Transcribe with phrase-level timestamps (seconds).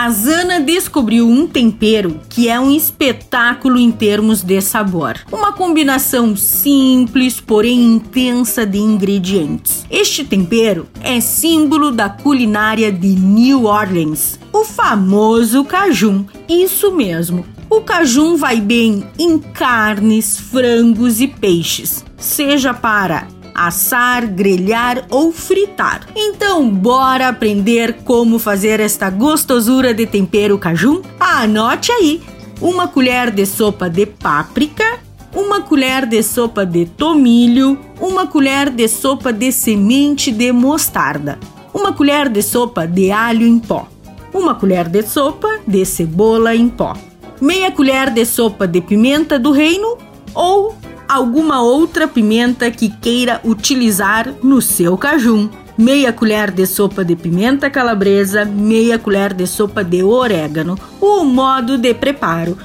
[0.00, 5.20] a Zana descobriu um tempero que é um espetáculo em termos de sabor.
[5.30, 9.84] Uma combinação simples, porém intensa de ingredientes.
[9.90, 16.24] Este tempero é símbolo da culinária de New Orleans, o famoso cajun.
[16.48, 17.44] Isso mesmo.
[17.68, 23.26] O cajun vai bem em carnes, frangos e peixes, seja para
[23.66, 26.06] assar, grelhar ou fritar.
[26.16, 31.02] Então, bora aprender como fazer esta gostosura de tempero cajun?
[31.18, 32.22] Anote aí:
[32.60, 34.98] uma colher de sopa de páprica,
[35.34, 41.38] uma colher de sopa de tomilho, uma colher de sopa de semente de mostarda,
[41.74, 43.86] uma colher de sopa de alho em pó,
[44.32, 46.96] uma colher de sopa de cebola em pó,
[47.40, 49.98] meia colher de sopa de pimenta do reino
[50.34, 50.74] ou
[51.10, 55.50] alguma outra pimenta que queira utilizar no seu cajun.
[55.76, 60.78] Meia colher de sopa de pimenta calabresa, meia colher de sopa de orégano.
[61.00, 62.56] O modo de preparo: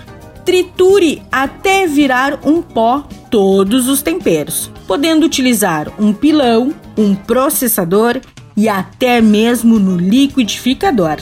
[0.46, 8.20] triture até virar um pó todos os temperos, podendo utilizar um pilão, um processador
[8.56, 11.18] e até mesmo no liquidificador.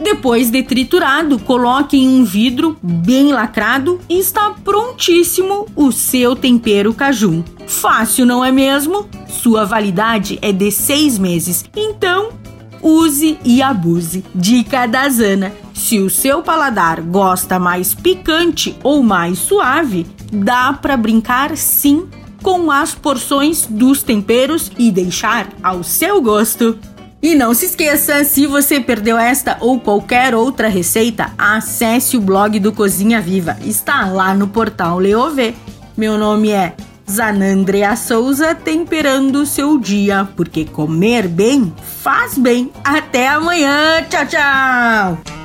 [0.00, 6.92] Depois de triturado, coloque em um vidro bem lacrado e está prontíssimo o seu tempero
[6.92, 7.42] cajun.
[7.66, 9.08] Fácil, não é mesmo?
[9.26, 12.30] Sua validade é de seis meses, então
[12.82, 14.24] use e abuse.
[14.34, 20.96] Dica da Zana: se o seu paladar gosta mais picante ou mais suave, dá para
[20.96, 22.06] brincar sim
[22.42, 26.78] com as porções dos temperos e deixar ao seu gosto.
[27.22, 32.58] E não se esqueça, se você perdeu esta ou qualquer outra receita, acesse o blog
[32.60, 33.56] do Cozinha Viva.
[33.64, 35.54] Está lá no portal Leovê.
[35.96, 36.74] Meu nome é
[37.10, 41.72] Zanandrea Souza, temperando o seu dia, porque comer bem
[42.02, 42.70] faz bem.
[42.84, 44.04] Até amanhã.
[44.08, 45.35] Tchau, tchau.